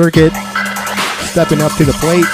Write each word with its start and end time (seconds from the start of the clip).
Circuit 0.00 0.32
stepping 1.28 1.60
up 1.60 1.76
to 1.76 1.84
the 1.84 1.92
plate. 2.00 2.24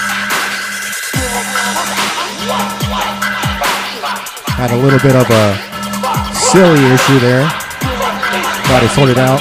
Had 4.55 4.71
a 4.71 4.77
little 4.77 5.01
bit 5.01 5.17
of 5.17 5.27
a 5.29 5.59
silly 6.33 6.79
issue 6.95 7.19
there. 7.19 7.43
Got 8.71 8.85
it 8.85 8.91
sorted 8.91 9.19
out. 9.19 9.41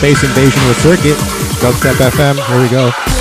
Bass 0.00 0.24
Invasion 0.24 0.66
with 0.66 0.80
Circuit. 0.80 1.18
Dubstep 1.60 2.00
FM. 2.00 2.40
Here 2.48 2.62
we 2.62 2.70
go. 2.70 3.13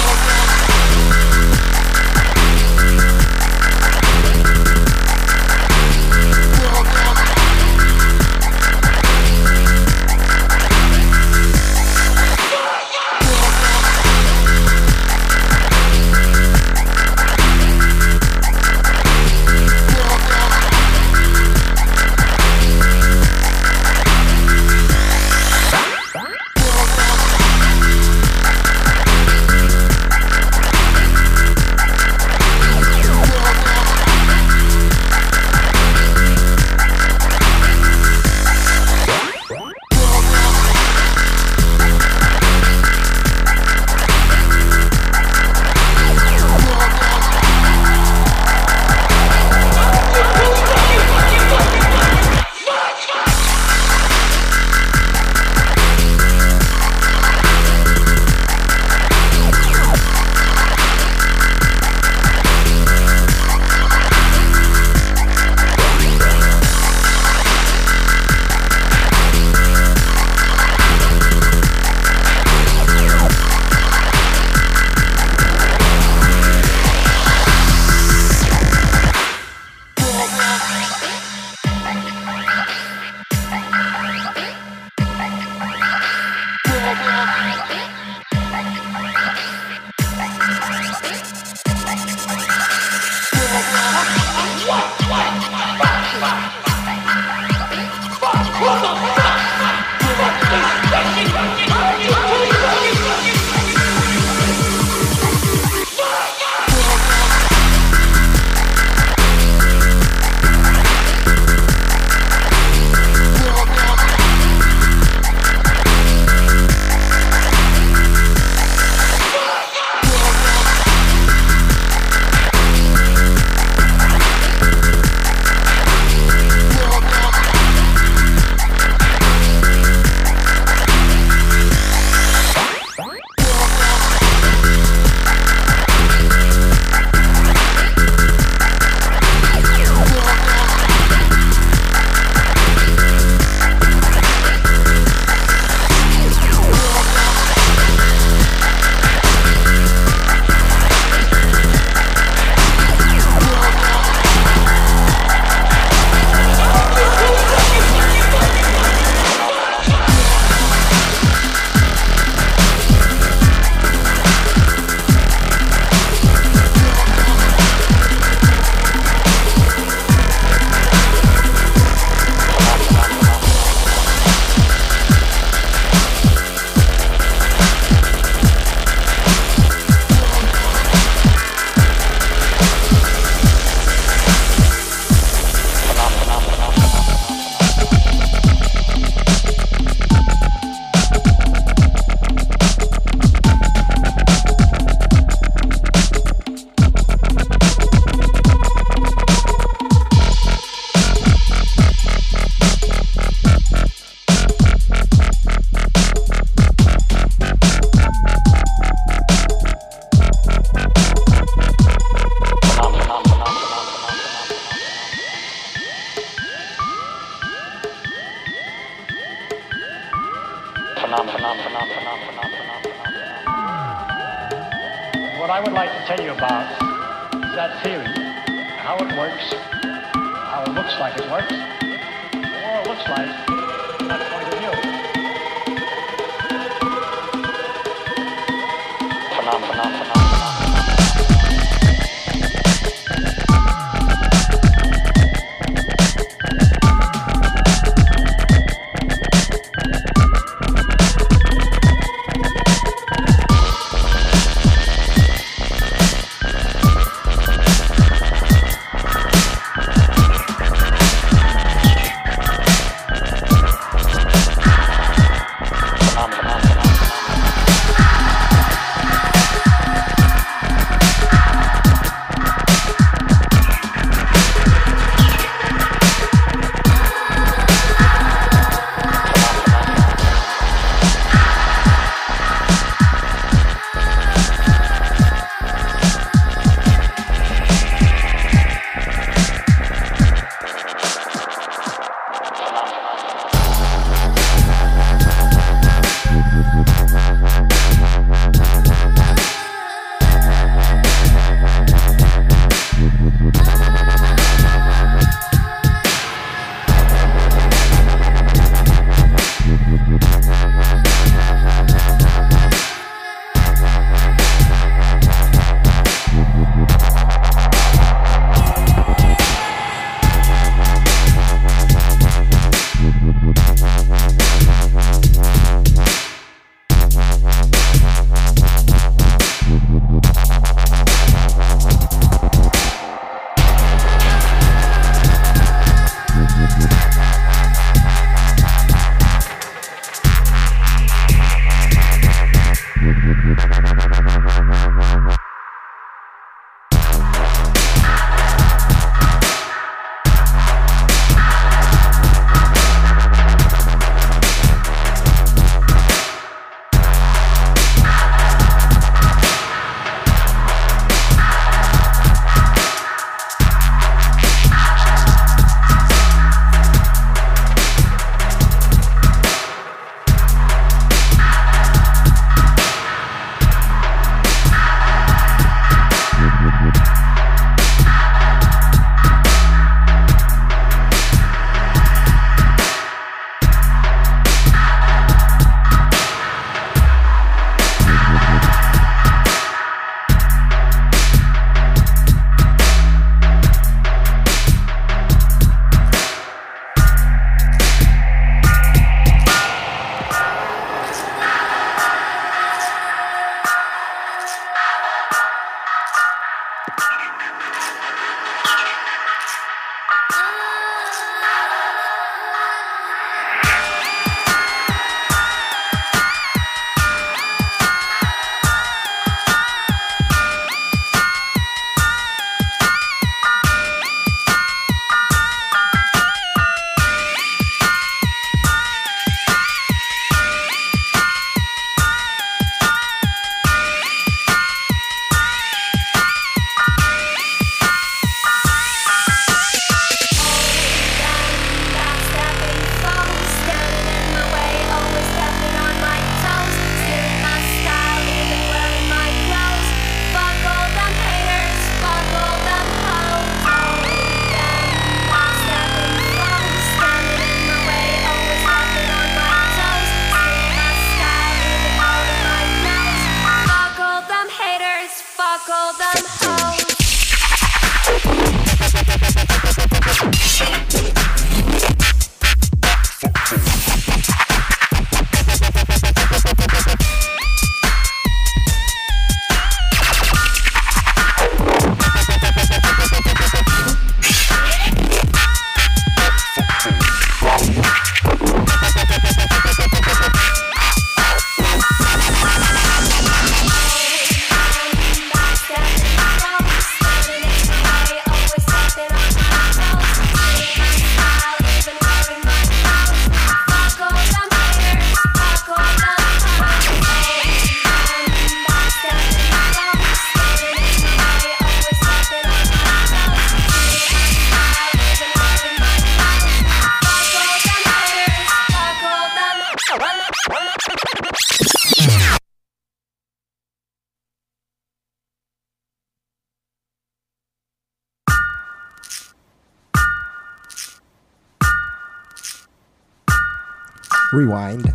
Rewind. 534.33 534.91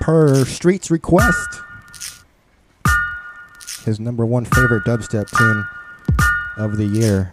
Per 0.00 0.44
Street's 0.44 0.90
request. 0.90 1.62
His 3.84 4.00
number 4.00 4.26
one 4.26 4.44
favorite 4.44 4.84
dubstep 4.84 5.30
tune 5.36 5.64
of 6.56 6.76
the 6.76 6.86
year. 6.86 7.32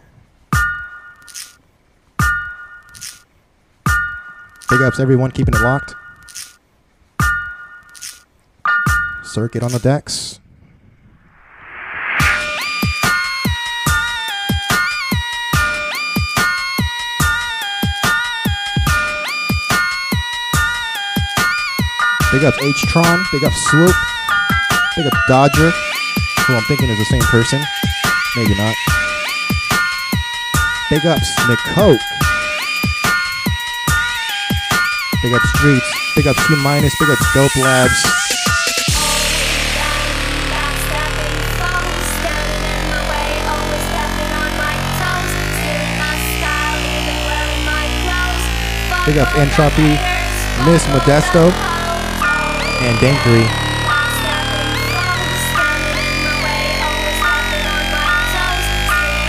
Big 4.69 4.81
ups 4.81 4.99
everyone 4.99 5.31
keeping 5.31 5.55
it 5.55 5.61
locked. 5.61 5.95
Circuit 9.23 9.63
on 9.63 9.71
the 9.71 9.79
decks. 9.79 10.39
Big 22.37 22.45
up 22.45 22.53
H-Tron, 22.61 23.25
big 23.31 23.43
up 23.43 23.51
Swoop, 23.51 23.89
big 24.95 25.07
up 25.07 25.13
Dodger, 25.27 25.71
who 26.45 26.53
I'm 26.53 26.61
thinking 26.65 26.87
is 26.87 26.99
the 26.99 27.05
same 27.05 27.21
person. 27.21 27.59
Maybe 28.35 28.53
not. 28.53 28.75
Big 30.91 31.03
ups 31.07 31.33
Nick. 31.47 31.57
Big 35.23 35.33
up 35.33 35.41
Streets, 35.55 36.13
big 36.15 36.27
up 36.27 36.35
Q 36.45 36.57
Minus, 36.57 36.93
big 36.99 37.09
up 37.09 37.17
Dope 37.33 37.55
Labs. 37.55 38.03
Big 49.07 49.17
up 49.17 49.35
Entropy, 49.35 49.97
Miss 50.69 50.85
Modesto, 50.85 51.76
and 52.87 52.97
Dankery. 52.99 53.43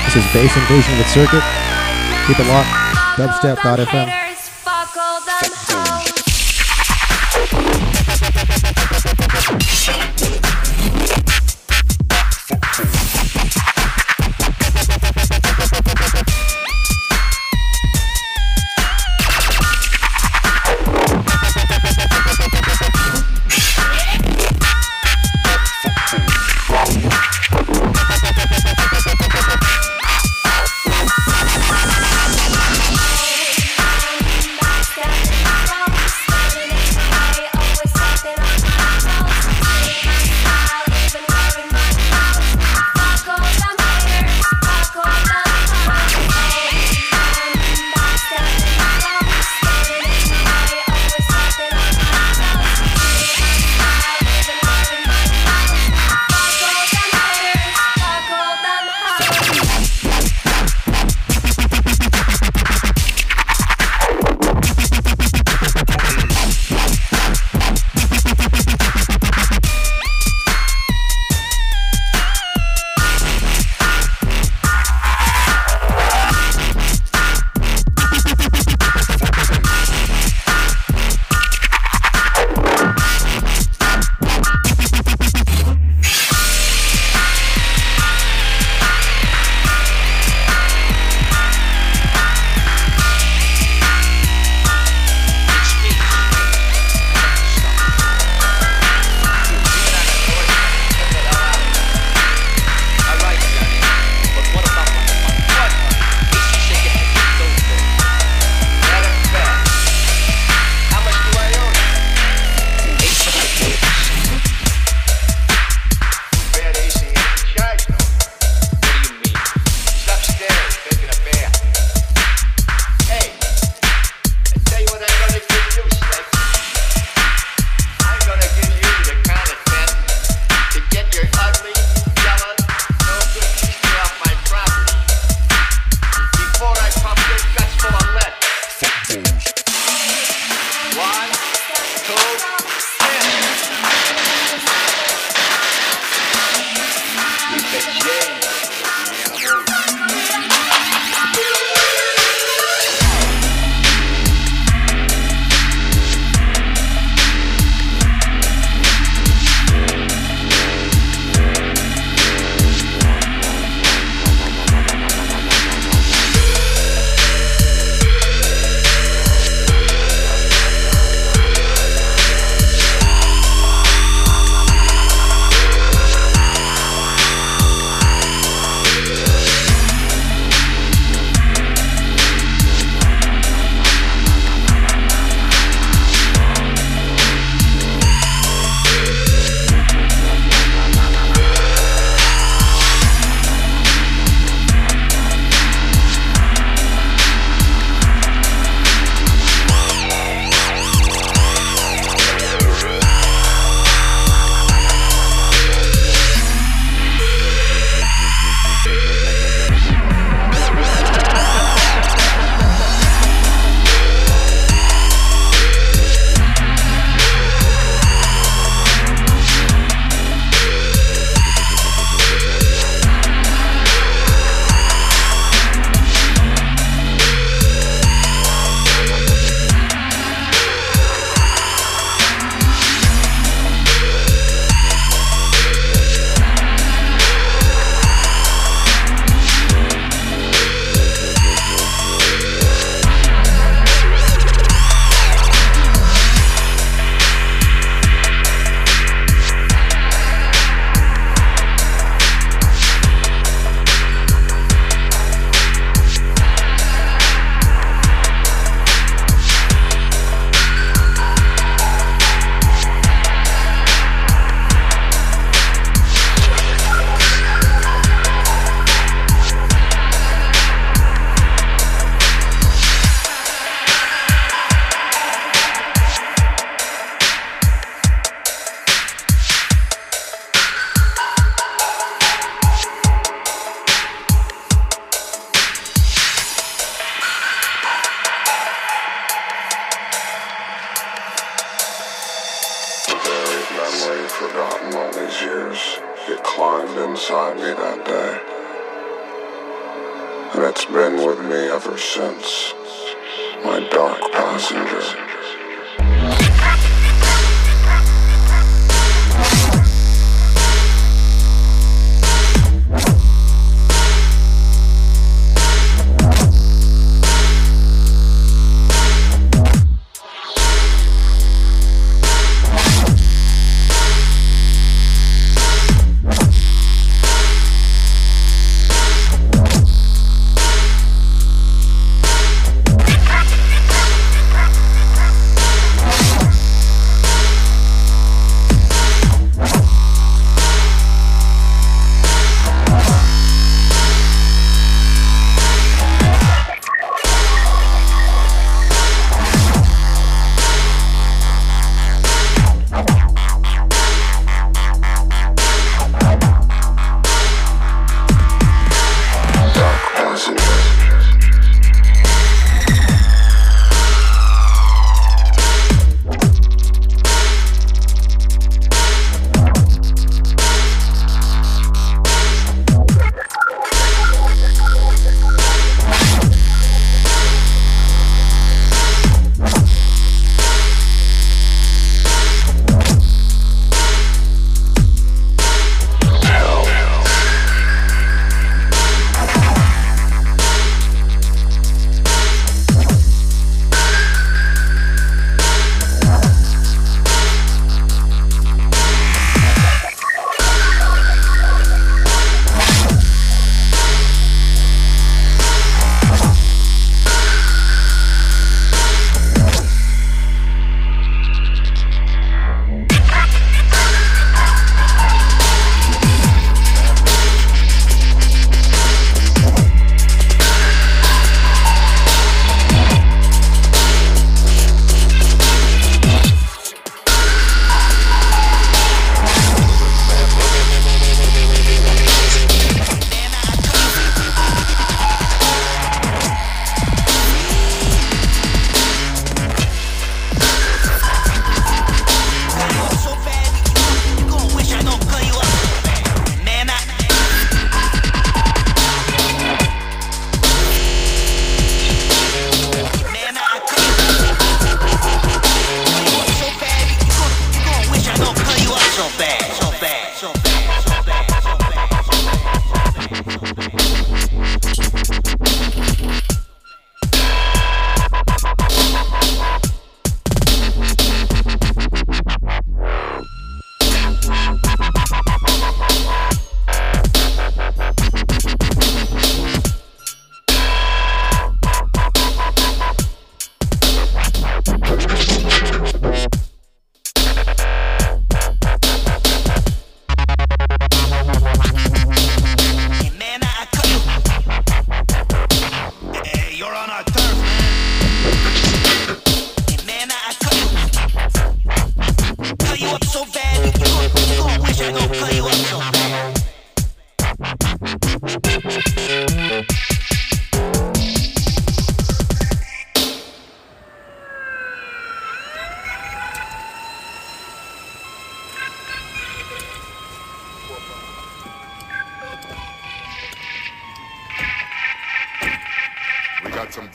This 0.05 0.15
is 0.15 0.33
Bass 0.33 0.57
Invasion 0.57 0.97
with 0.97 1.09
Circuit. 1.09 1.43
Keep 2.29 2.39
it 2.39 2.47
locked. 2.47 2.71
Dubstep.fm. 3.17 4.28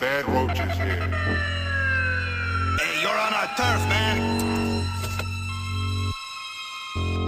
dead 0.04 0.28
roaches 0.28 0.76
here. 0.84 1.00
Hey, 2.80 2.94
you're 3.02 3.20
on 3.26 3.34
our 3.39 3.50
turf, 3.56 3.82
man. 3.88 4.18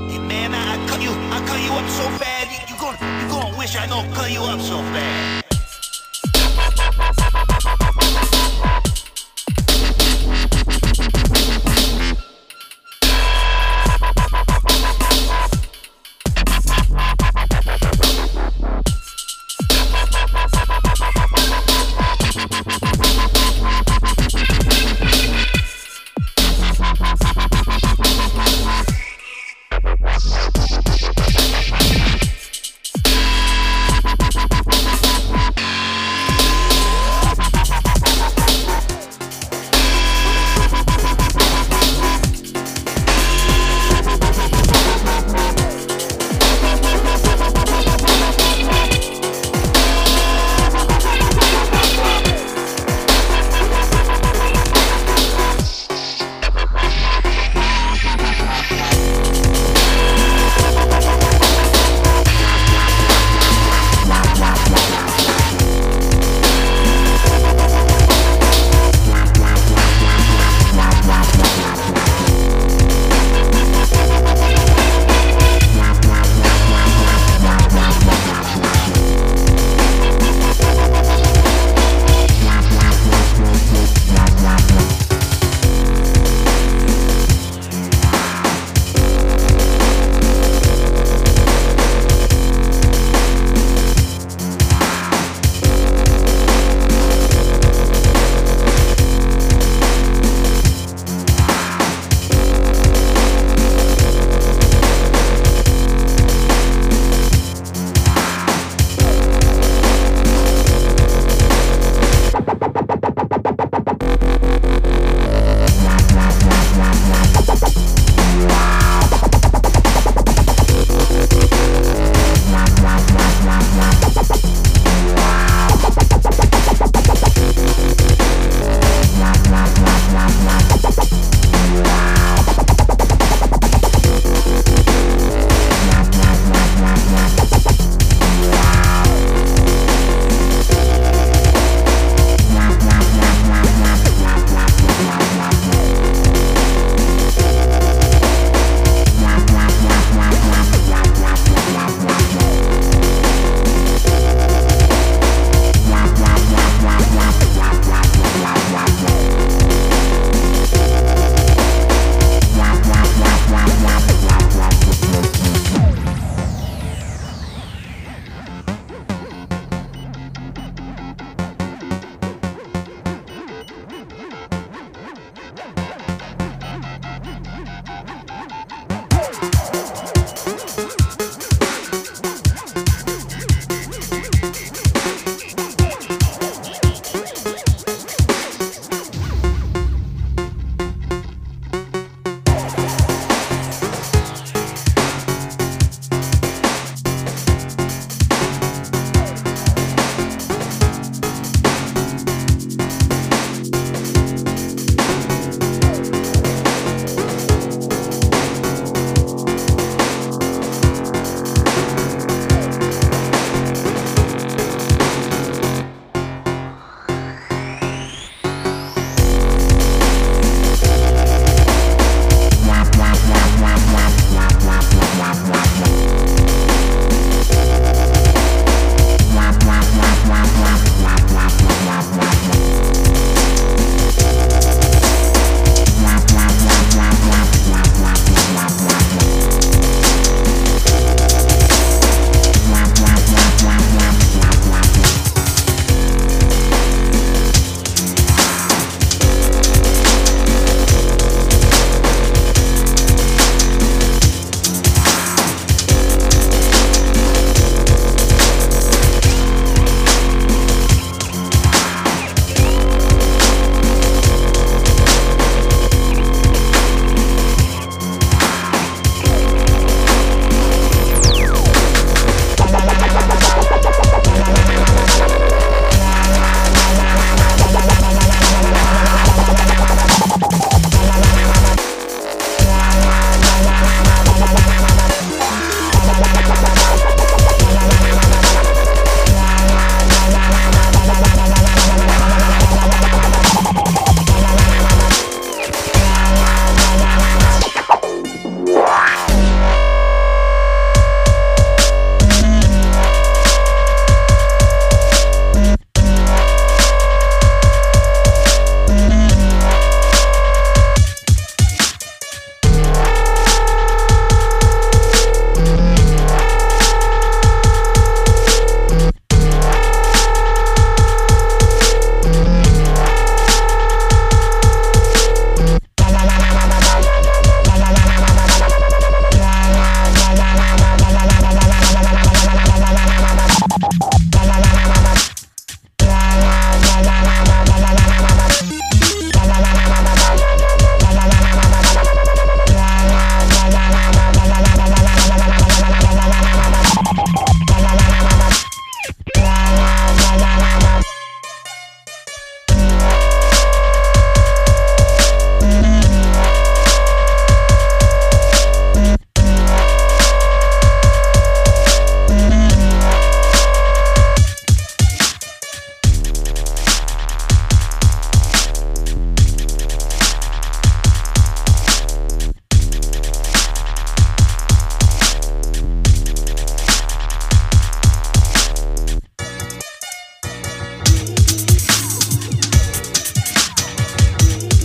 Hey, 0.09 0.19
man, 0.19 0.53
I, 0.53 0.85
cut 0.89 1.01
you, 1.01 1.11
I 1.35 1.39
cut 1.47 1.61
you 1.63 1.71
up 1.71 1.89
so 1.89 2.05
bad, 2.19 2.45
you, 2.51 2.59
you 2.67 2.75
gon' 2.81 2.97
you 3.21 3.27
gonna 3.29 3.57
wish 3.57 3.77
I 3.77 3.87
don't 3.87 4.11
cut 4.13 4.29
you 4.29 4.41
up 4.41 4.59
so 4.59 4.79
bad. 4.91 5.44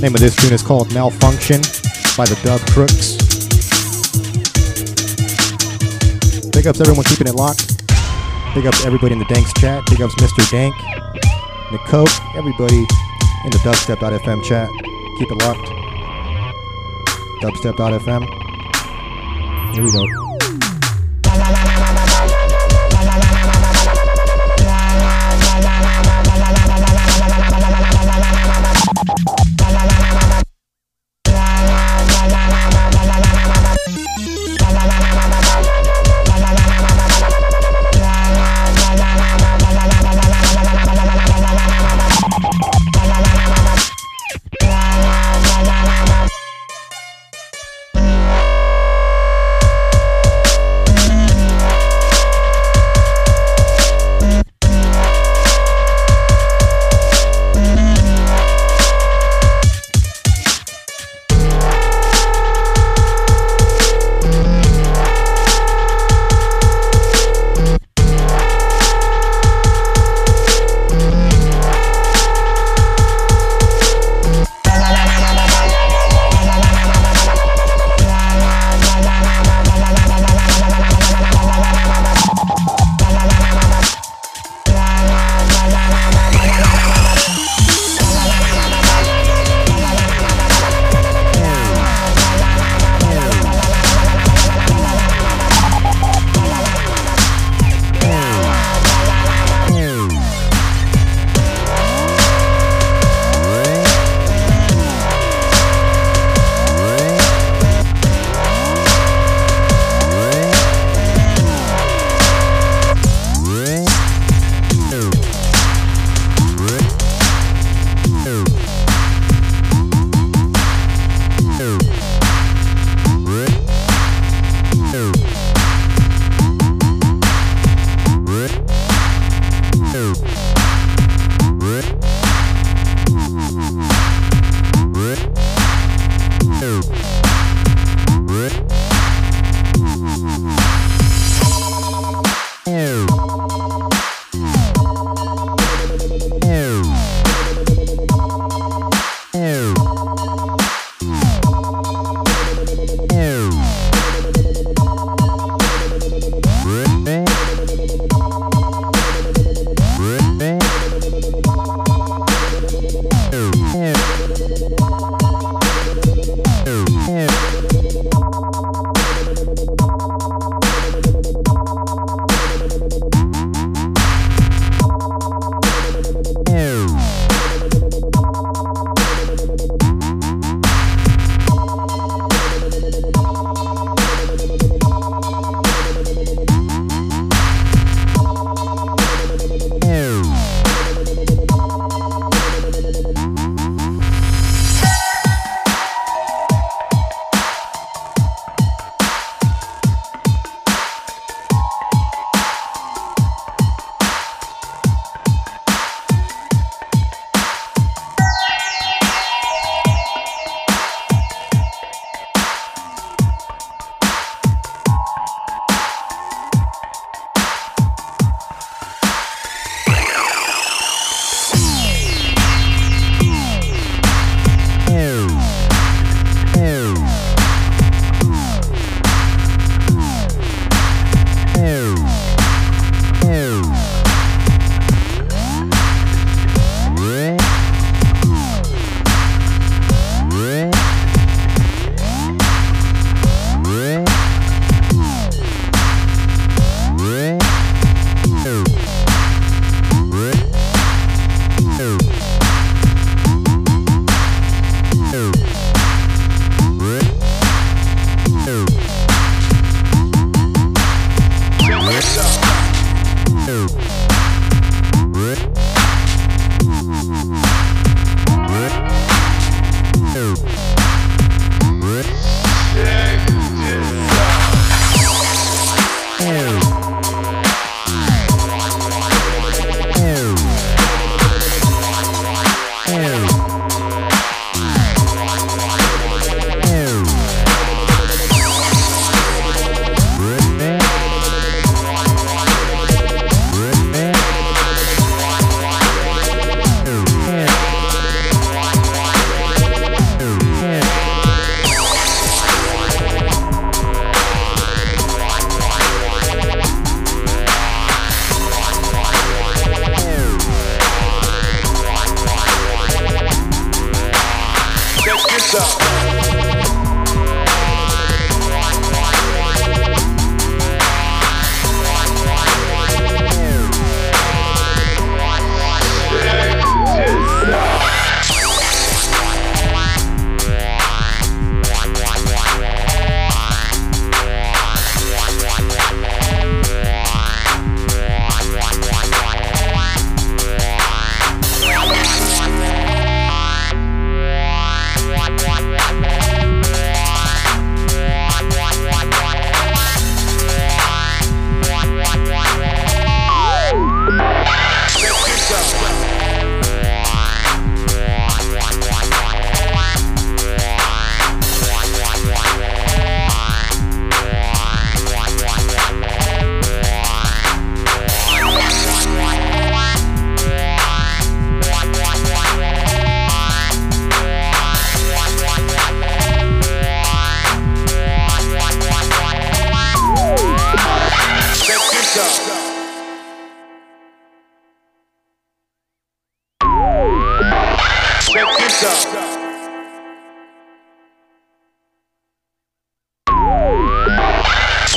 Name 0.01 0.15
of 0.15 0.21
this 0.21 0.35
tune 0.37 0.55
is 0.55 0.63
called 0.63 0.93
Malfunction 0.95 1.61
by 2.17 2.25
the 2.25 2.35
Dub 2.43 2.59
Crooks. 2.73 3.21
Big 6.53 6.67
ups 6.67 6.81
everyone 6.81 7.05
keeping 7.05 7.27
it 7.27 7.35
locked. 7.35 7.77
Big 8.55 8.67
ups 8.67 8.87
everybody 8.87 9.13
in 9.13 9.19
the 9.19 9.27
Danks 9.27 9.53
chat. 9.61 9.85
Big 9.91 10.01
ups 10.01 10.15
Mr. 10.15 10.51
Dank, 10.51 10.75
Nicoke, 11.71 12.09
everybody 12.35 12.79
in 13.45 13.51
the 13.51 13.59
dubstep.fm 13.59 14.43
chat. 14.43 14.71
Keep 15.19 15.33
it 15.33 15.37
locked. 15.37 15.69
Dubstep.fm. 17.43 18.25
Here 19.75 19.85
we 19.85 19.93
go. 19.93 20.20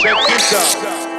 Doesn't 0.03 0.81
come 0.81 1.03
from 1.03 1.12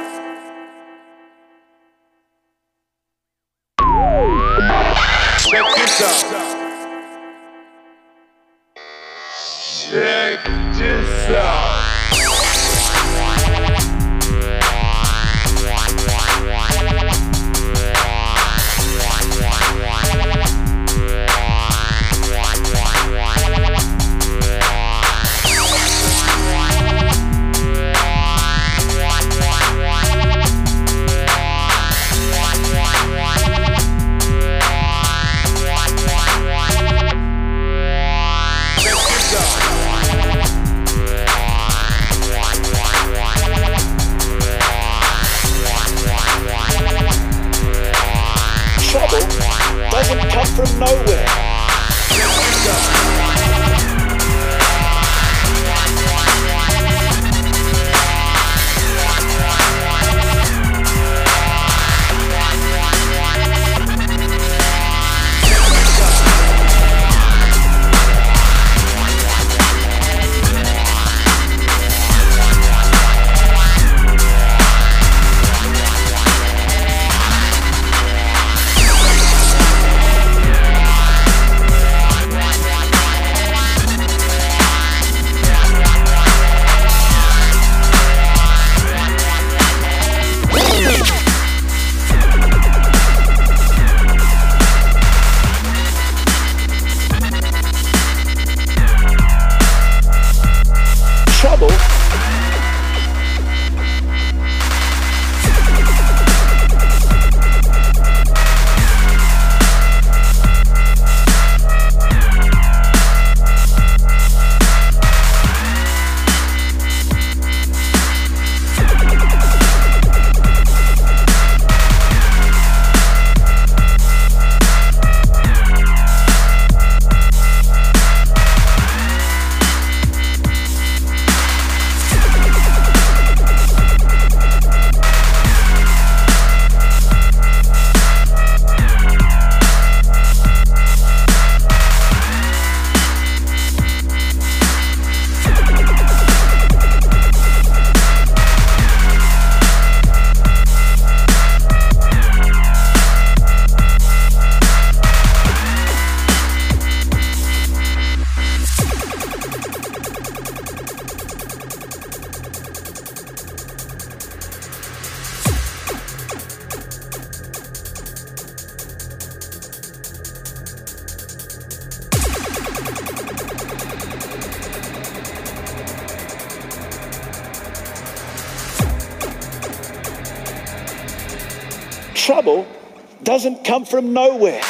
nowhere. 184.15 184.64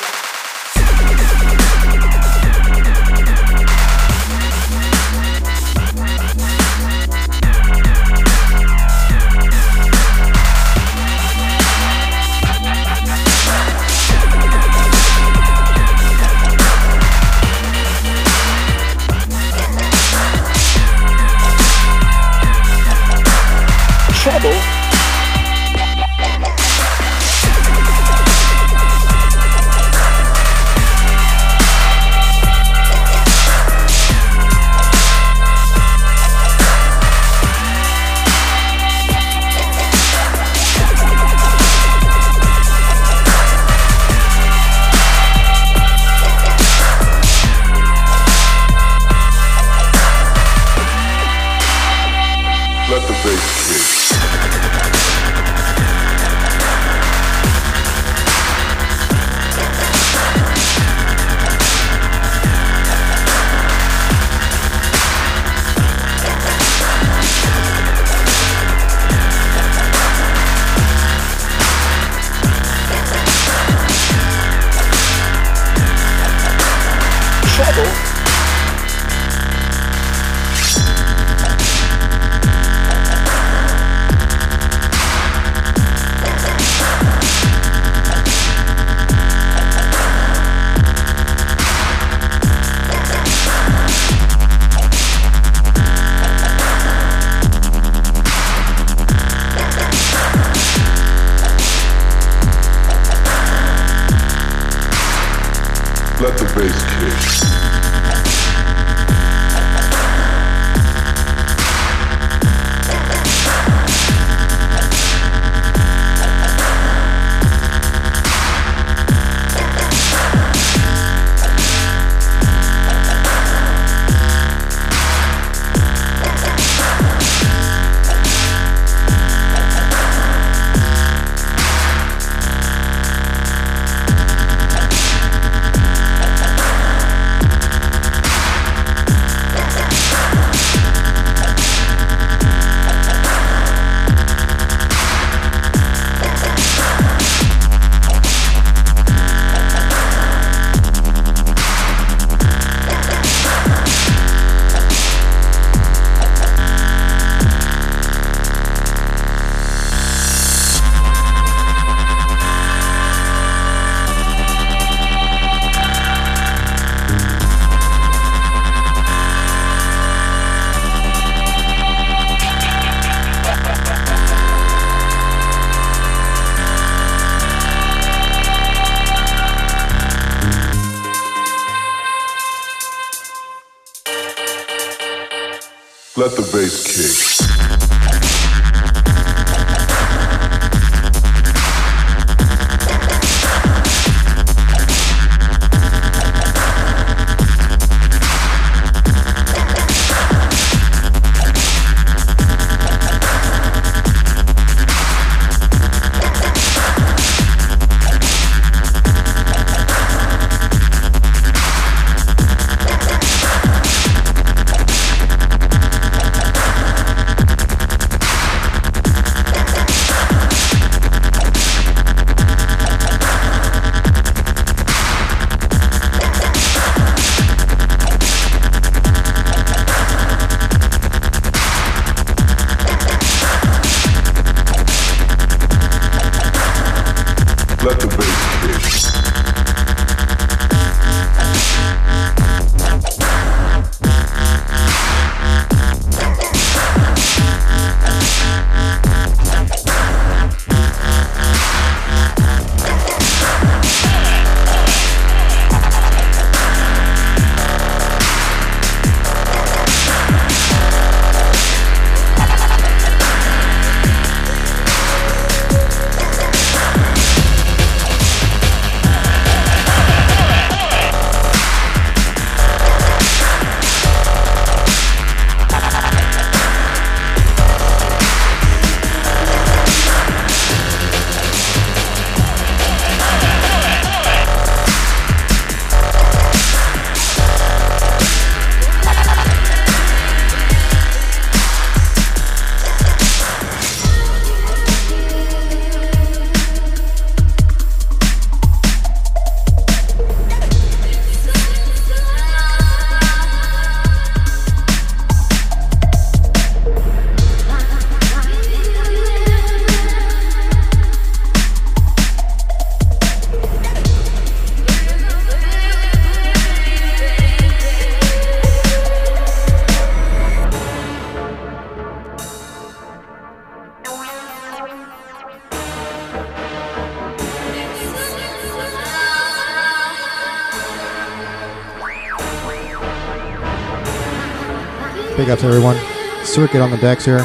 Everyone. 335.65 335.97
Circuit 336.45 336.79
on 336.79 336.91
the 336.91 336.97
decks 336.97 337.25
here. 337.25 337.39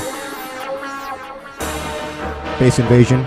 Bass 2.59 2.79
Invasion. 2.79 3.25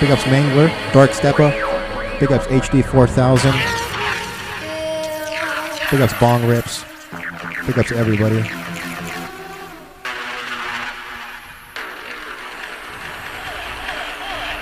Big 0.00 0.10
ups, 0.10 0.24
Mangler. 0.24 0.92
Dark 0.92 1.12
Steppa. 1.12 1.52
Big 2.18 2.32
ups, 2.32 2.46
HD 2.46 2.84
4000. 2.84 3.52
Big 5.92 6.00
ups, 6.00 6.14
Bong 6.18 6.44
Rips. 6.48 6.84
Big 7.64 7.78
ups, 7.78 7.92
everybody. 7.92 8.42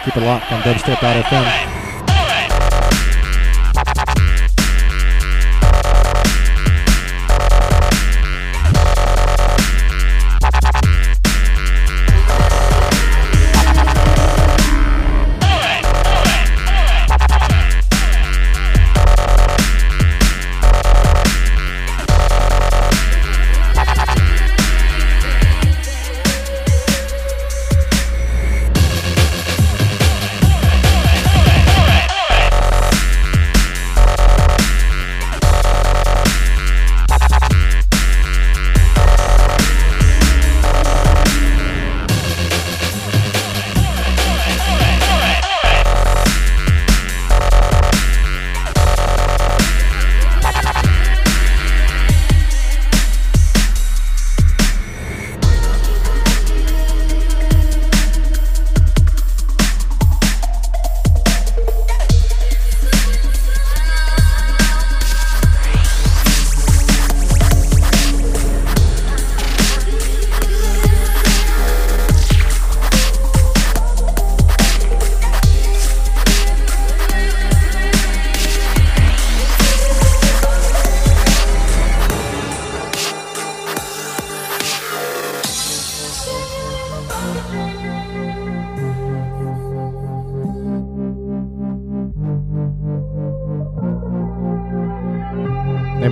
Keep 0.05 0.17
it 0.19 0.27
locked 0.27 0.53
on 0.53 0.61
dubstep.fm. 0.61 1.80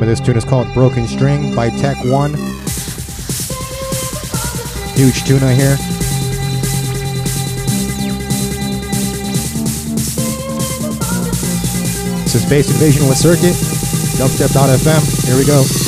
this 0.09 0.21
tune 0.21 0.39
is 0.39 0.45
called 0.45 0.73
Broken 0.73 1.07
String 1.07 1.55
by 1.55 1.69
Tech 1.69 1.99
One. 2.07 2.33
Huge 4.95 5.23
tuna 5.25 5.53
here. 5.53 5.77
This 12.25 12.35
is 12.37 12.49
Bass 12.49 12.71
Invasion 12.71 13.07
with 13.07 13.19
Circuit. 13.19 13.55
Dubstep.fm. 14.17 15.27
Here 15.27 15.37
we 15.37 15.45
go. 15.45 15.88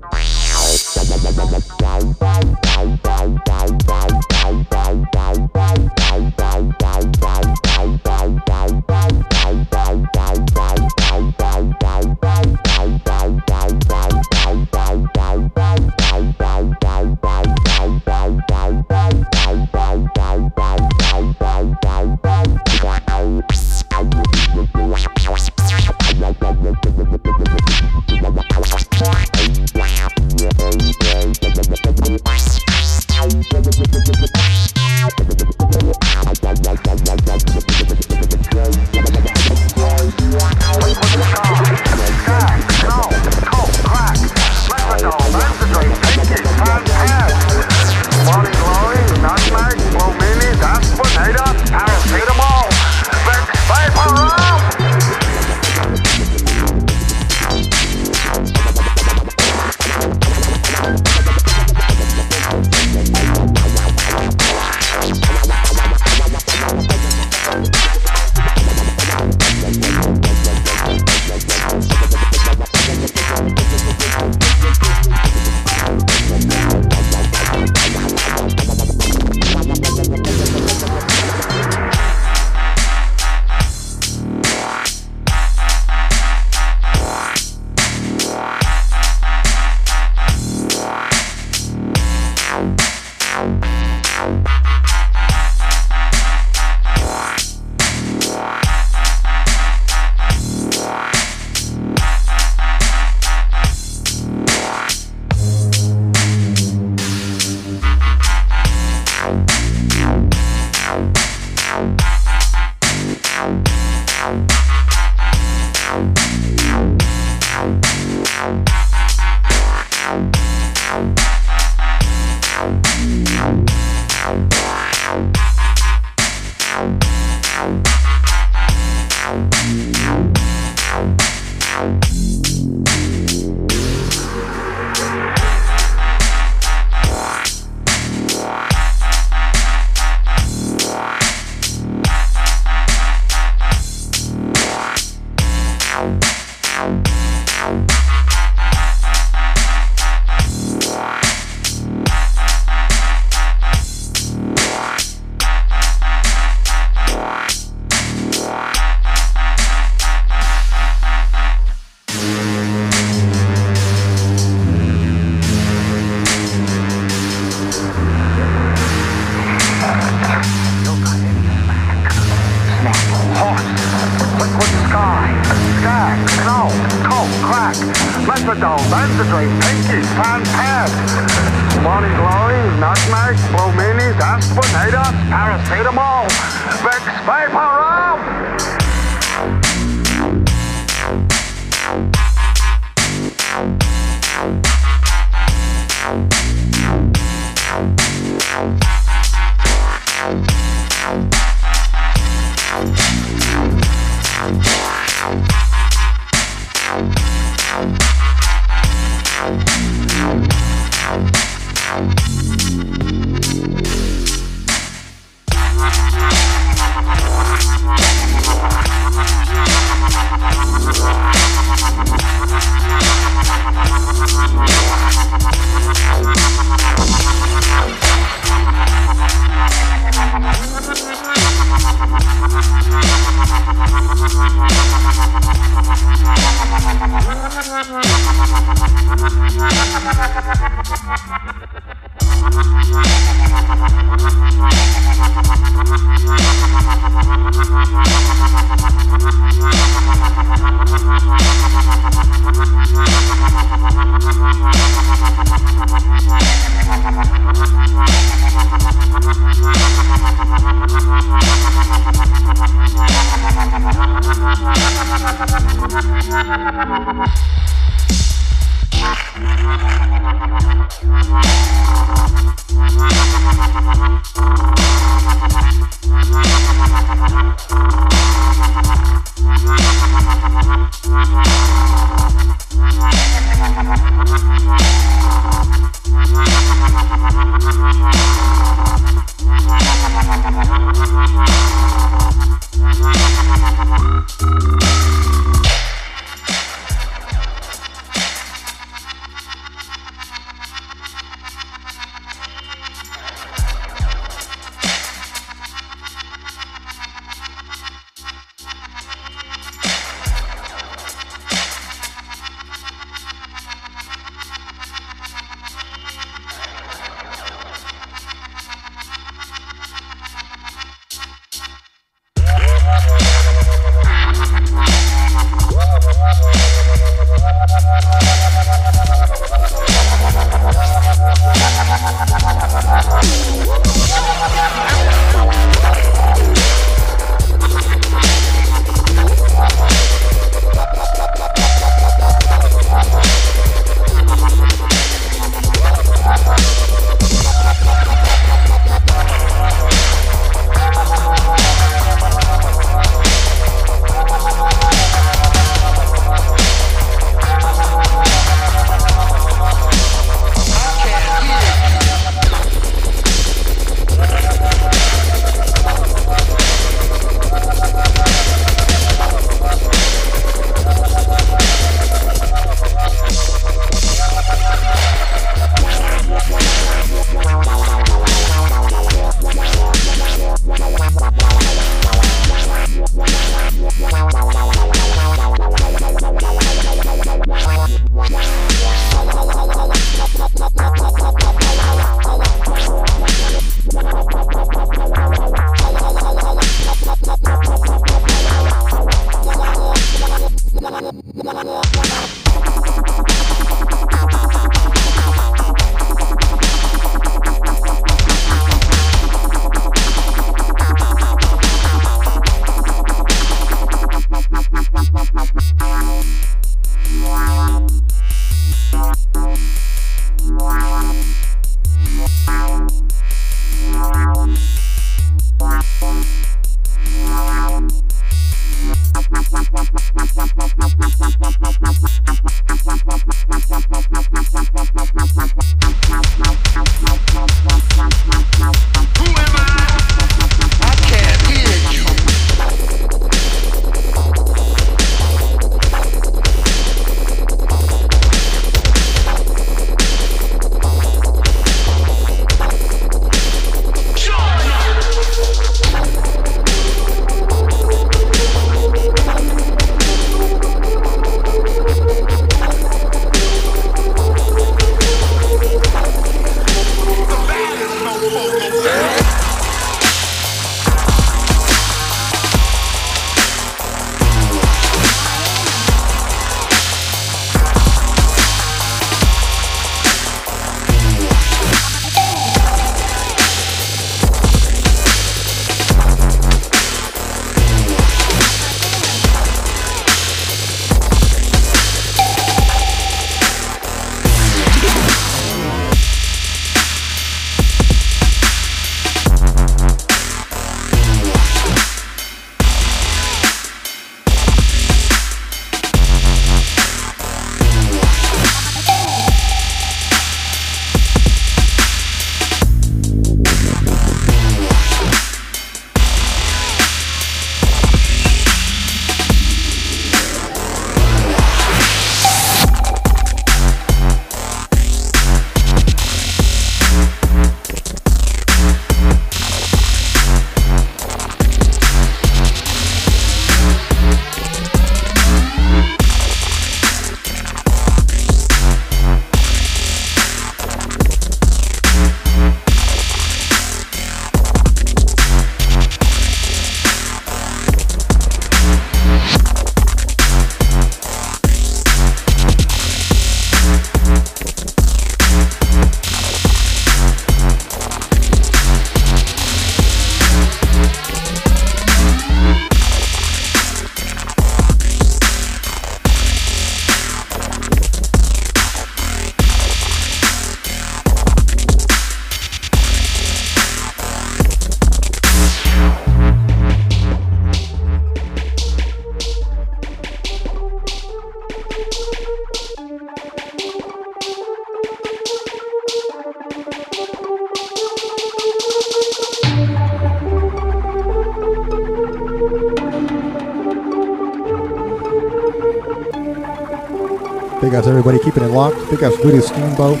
Keeping 598.22 598.42
it 598.42 598.48
locked. 598.48 598.78
Big 598.90 599.02
ups 599.02 599.16
Voodoo 599.16 599.40
Steamboat. 599.40 600.00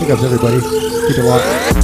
Big 0.00 0.10
ups 0.10 0.22
everybody. 0.22 0.60
Keep 0.60 1.18
it 1.18 1.24
locked. 1.24 1.81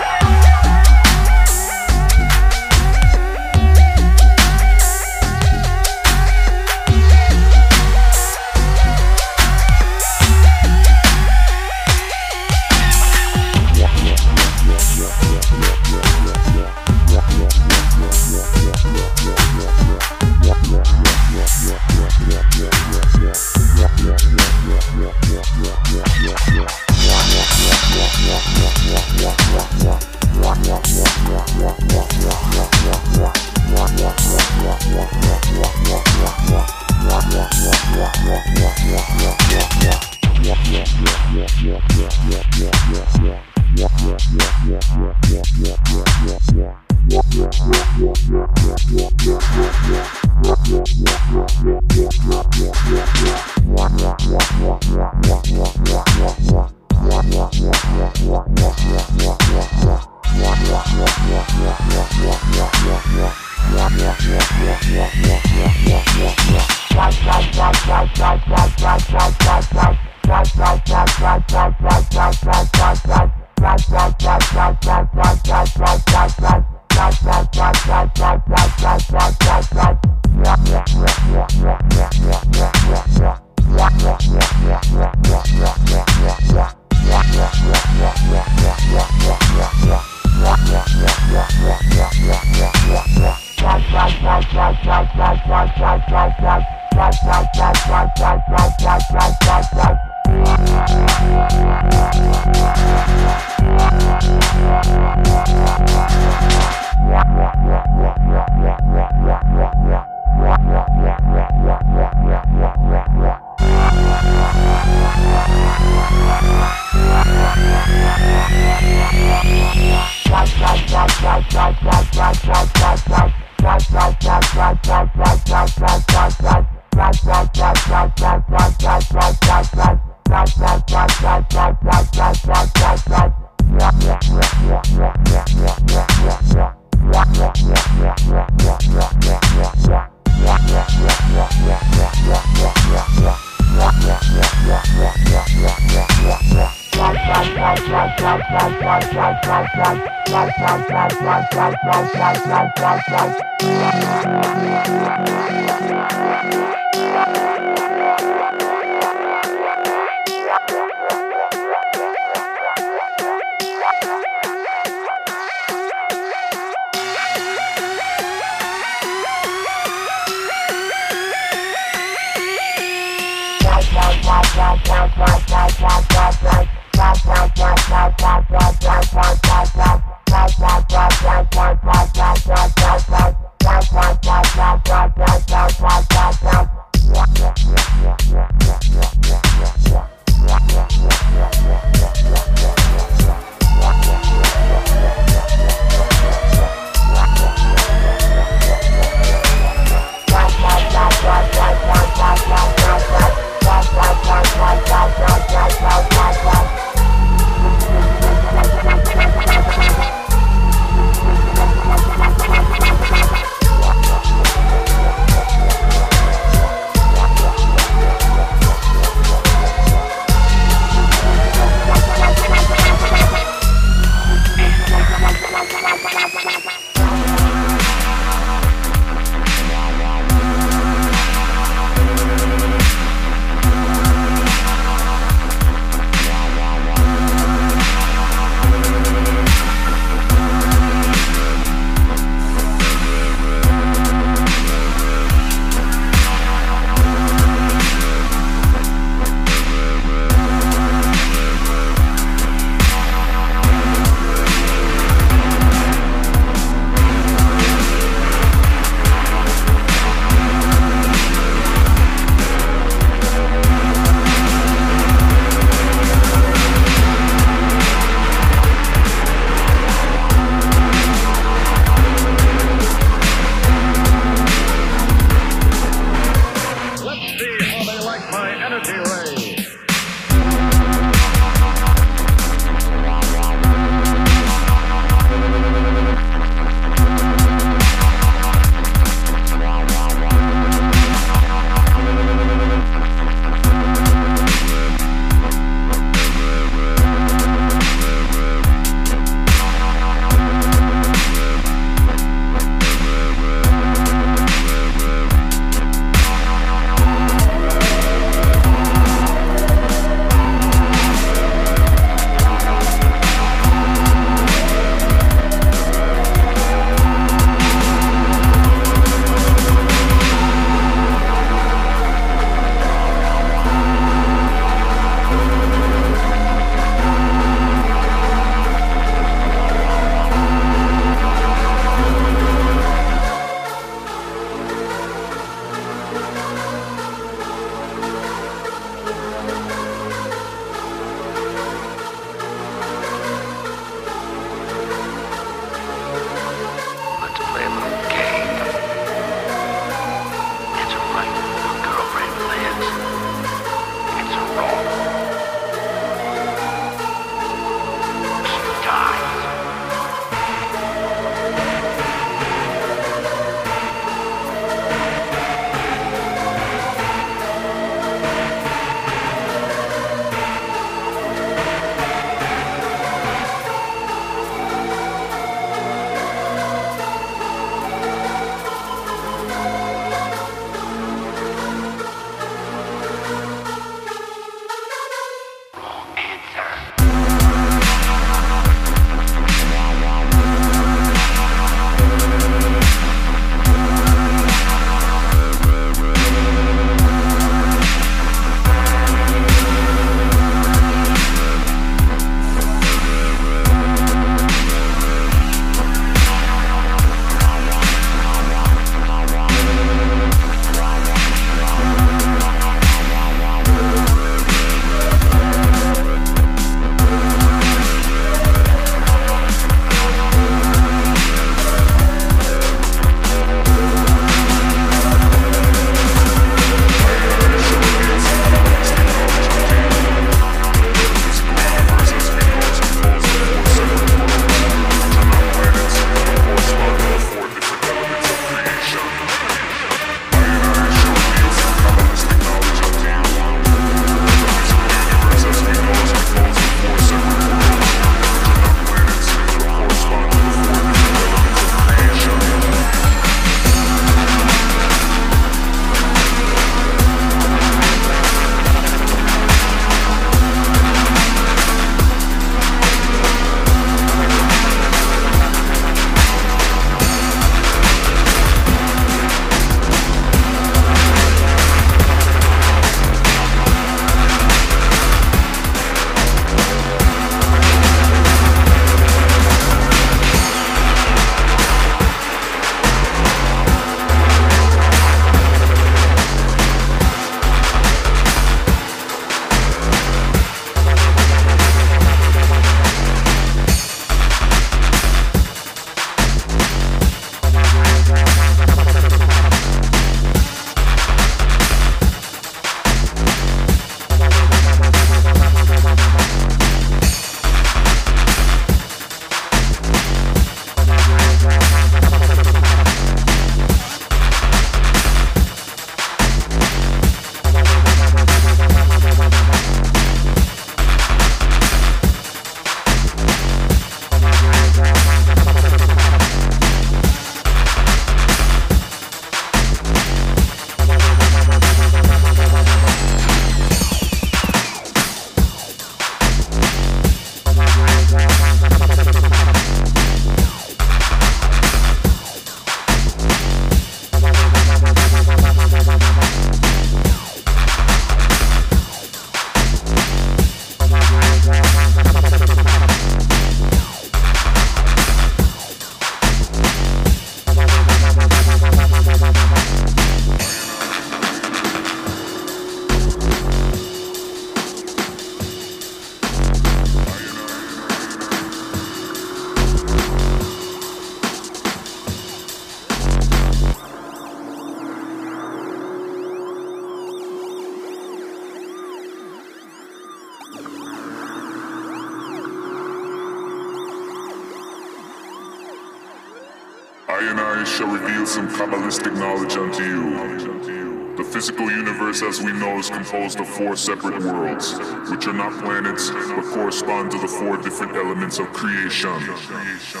four 593.60 593.76
separate 593.76 594.22
worlds, 594.22 594.72
which 595.10 595.26
are 595.26 595.34
not 595.34 595.52
planets 595.62 596.08
but 596.08 596.44
correspond 596.54 597.10
to 597.10 597.18
the 597.18 597.28
four 597.28 597.58
different 597.58 597.94
elements 597.94 598.38
of 598.38 598.50
creation. 598.54 599.10
creation. 599.10 599.36
creation. 599.36 600.00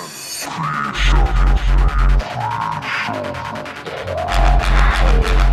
creation. 5.20 5.49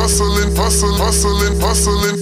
Hustling, 0.00 0.56
hustling, 0.56 0.96
hustling, 0.96 1.60
hustling. 1.60 2.16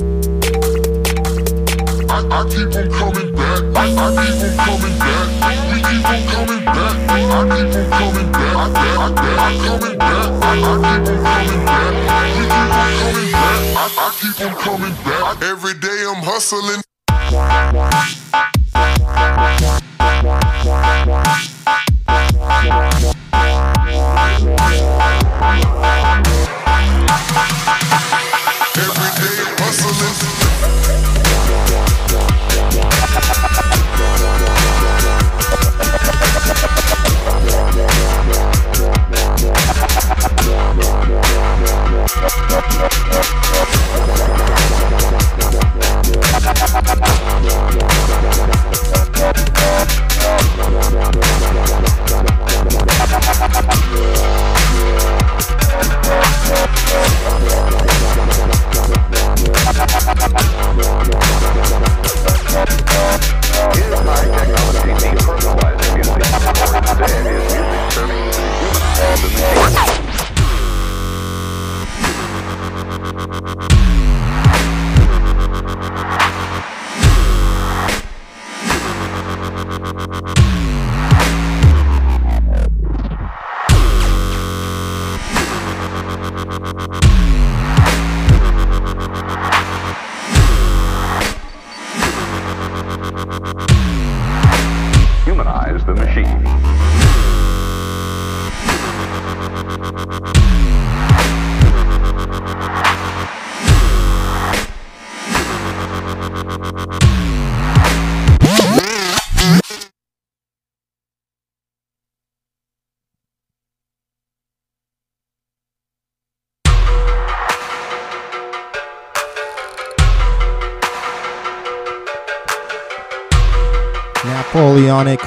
I, 2.11 2.27
I 2.27 2.43
keep 2.51 2.75
on 2.75 2.91
coming 2.91 3.31
back. 3.37 3.63
I, 3.77 3.95
I 3.95 4.19
keep 4.19 4.43
on 4.43 4.51
coming 4.67 4.99
back. 4.99 5.27
We 5.71 5.79
keep 5.79 6.03
on 6.05 6.19
coming 6.27 6.65
back. 6.65 6.75
I 7.07 7.23
keep 7.55 7.79
on 7.79 7.87
coming 7.95 8.31
back. 8.33 8.57
I, 8.59 8.67
I, 8.67 8.91
I, 8.91 9.31
I 9.39 9.55
coming 9.63 9.97
back. 9.97 10.27
I, 10.43 10.59
I 10.59 10.59
keep 10.59 10.91
on 10.91 11.23
coming 11.23 11.63
back. 11.63 11.87
We 12.35 12.43
keep 12.43 12.67
on 12.67 12.91
coming 12.99 13.31
back. 13.31 13.63
I, 13.79 13.95
I 13.95 14.11
keep 14.19 14.37
on 14.43 14.55
coming 14.59 14.97
back. 15.05 15.43
Every 15.43 15.75
day 15.79 15.99
I'm 16.09 16.23
hustling. 16.27 16.83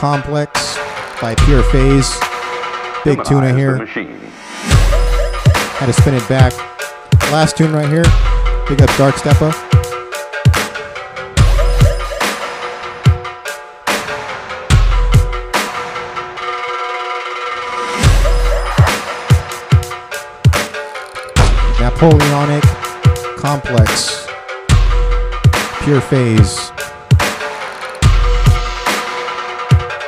Complex 0.02 0.80
by 1.22 1.36
Pure 1.46 1.62
Phase. 1.72 2.12
Big 3.06 3.24
tuna 3.24 3.56
here. 3.56 3.86
Had 5.78 5.86
to 5.86 5.94
spin 5.94 6.16
it 6.16 6.28
back. 6.28 6.54
Last 7.32 7.56
tune 7.56 7.72
right 7.72 7.88
here. 7.88 8.02
Big 8.68 8.82
up 8.82 8.90
Dark 8.98 9.14
Steppa. 9.14 9.52
Napoleonic 21.80 22.64
Complex. 23.38 24.26
Pure 25.84 26.02
Phase. 26.02 26.72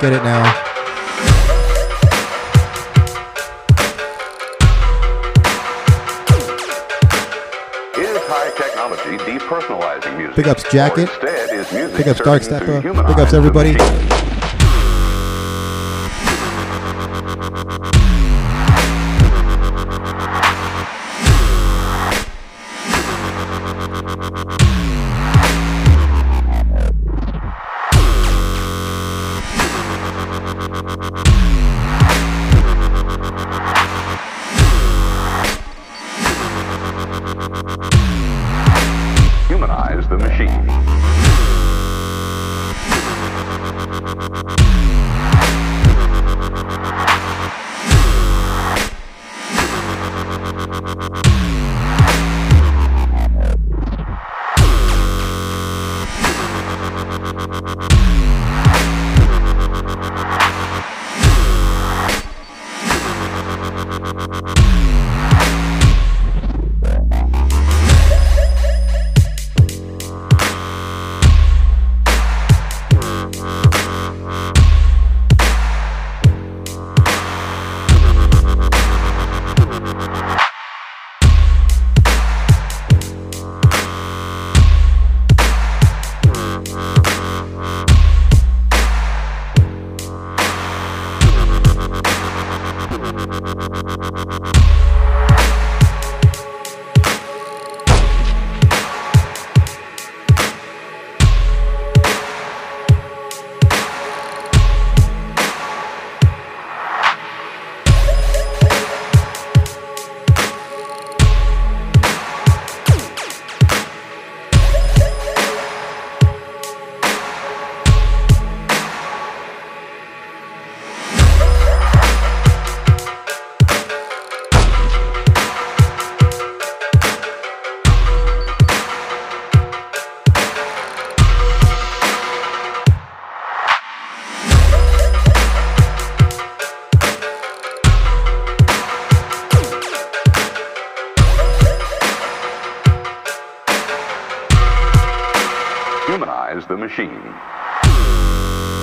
Get 0.04 0.12
it 0.12 0.24
now. 0.26 0.44
Is 7.98 8.18
high 8.28 8.52
technology 8.58 9.18
depersonalizing 9.24 10.18
music? 10.18 10.36
Big 10.36 10.48
ups 10.50 10.64
Jacket. 10.70 11.08
Or 11.08 11.14
instead, 11.14 11.56
is 11.56 11.72
music 11.72 11.98
Big 12.00 12.08
ups 12.10 12.20
Dark 12.20 12.42
to 12.42 12.82
Big 12.82 13.18
ups 13.18 13.34
everybody. 13.34 14.13
Humanize 39.64 40.10
the 40.10 40.18
machine. 40.18 40.84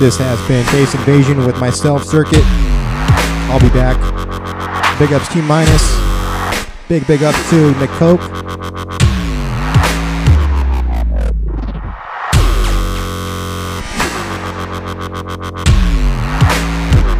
This 0.01 0.17
has 0.17 0.41
been 0.49 0.65
Bass 0.73 0.95
Invasion 0.95 1.45
with 1.45 1.61
myself, 1.61 2.05
Circuit. 2.05 2.43
I'll 3.51 3.61
be 3.61 3.69
back. 3.69 3.99
Big 4.99 5.13
ups 5.13 5.29
T 5.29 5.43
Minus. 5.43 5.95
Big, 6.89 7.07
big 7.07 7.23
ups 7.23 7.51
to 7.51 7.79
Nick 7.79 7.91
Coke. 7.91 8.23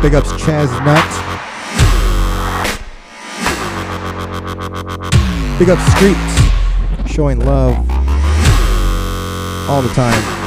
Big 0.01 0.15
ups 0.15 0.33
Chaz 0.41 0.73
Nut. 0.83 1.05
Big 5.59 5.69
ups 5.69 5.85
Streets. 5.93 7.13
Showing 7.15 7.41
love 7.41 7.77
all 9.69 9.83
the 9.83 9.93
time. 9.93 10.40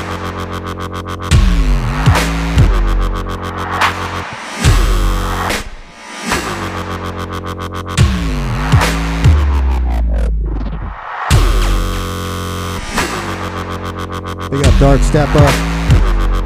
Big 14.84 15.16
up 15.16 15.30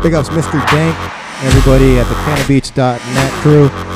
Big 0.04 0.14
ups 0.14 0.30
Mr. 0.30 0.64
Dank. 0.70 0.96
Everybody 1.44 1.98
at 1.98 2.08
the 2.08 2.14
cannabeats.net 2.14 3.32
crew. 3.42 3.87